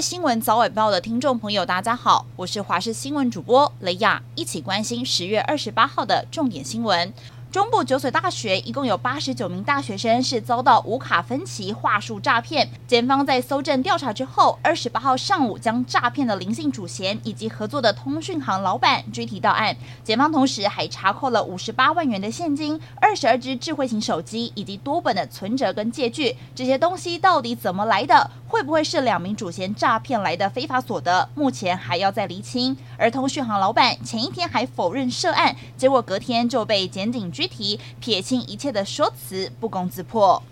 [0.00, 7.12] 新闻早晚报的听众朋友，大家好，我是华视新闻主播雷亚，一起关心十月二十八号的重点新闻。
[7.52, 12.70] 中部九所大学一共有八十九名大学生是遭到无卡分期话术诈骗。
[12.86, 19.76] 检方在搜证调查之后，二十八号上午将诈骗的林姓主嫌以及合作的通讯行老板追提到案。
[20.04, 26.36] 检方同时还查扣了五十八万元的现金、二十二支智慧型手机以及多本的存折跟借据。
[26.54, 28.30] 这些东西到底怎么来的？
[28.46, 31.28] 会不会是两名主嫌诈骗来的非法所得？
[31.34, 32.76] 目前还要再厘清。
[32.96, 40.42] 而通讯行老板前一天还否认涉案，结果隔天就被检警具体，撇清一切的说辞，不攻自破。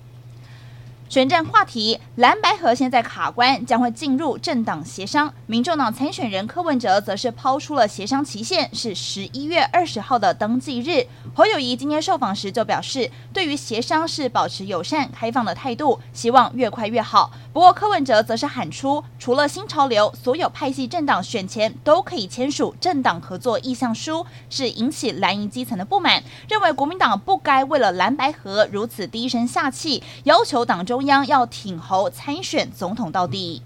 [1.08, 5.32] 选战话题，蓝白合现在卡关，将会进入政党协商。
[5.46, 11.06] 民众党参选人柯文哲则是抛出了协商期限是十一月二十号的登记日。
[11.34, 17.30] 侯友谊今天受访时就表示，对于协商是保持友善开放的态度，希望越快越好。
[17.54, 30.98] 不过柯文哲则是喊出，除了新潮流，所有派系政党选前都可以签署政党合作意向书，是引起蓝营基层的不满，认为国民党不该为了蓝白合如此低声下气，要求党中。
[30.99, 33.63] 中央要挺侯参选总统到底。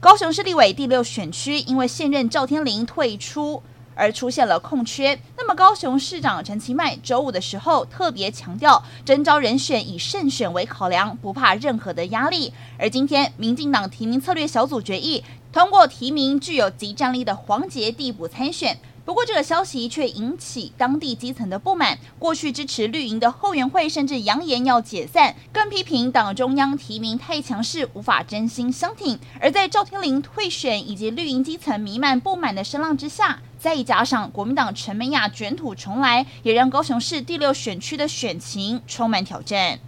[0.00, 3.62] 高雄市立委第六选区因为现任赵天麟退出
[3.94, 12.54] 而出现了空缺，那么高雄市长陈其迈周五的时候特别强调，征召人选以胜选为考量，不怕任何的压力。
[12.78, 15.22] 而今天民进党提名策略小组决议
[15.52, 18.78] 通过提名具有即战力的黄杰递补参选。
[19.08, 21.98] 不过，这个消息却引起当地基层的不满。
[22.18, 29.18] 过去支持绿营的后援会甚至扬言要解散，更批评党中央提名太强势，无法真心相挺。
[29.40, 39.78] 而在赵天麟退选以及绿营基层弥漫不满的声浪之下，再加上国民党陈美雅卷土重来，也让高雄市第六选区的选情充满挑战。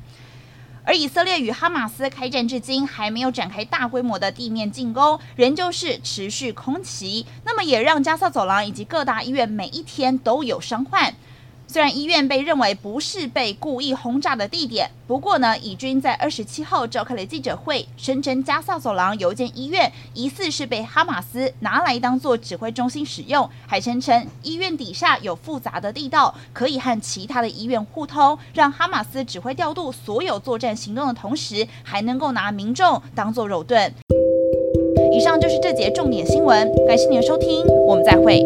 [0.85, 7.27] 而以色列与哈马斯开战至今，还没有展开大规模的地面进攻，仍旧是持续空袭。
[7.45, 11.15] 那么也让加萨走廊以及各大医院每一天都有伤患。
[11.73, 33.95] 虽然医院被认为不是被故意轰炸的地点，不过呢，以军在二十七号召开了记者会，声称加萨走廊有一间医院疑似是被哈马斯拿来当做指挥中心使用，还声称医院底下有复杂的地道，可以和其他的医院互通，让哈马斯指挥调度所有作战行动的同时，还能够拿民众当做肉盾。
[35.13, 38.45] 以上就是这节重点新闻，感谢您的收听，我们再会。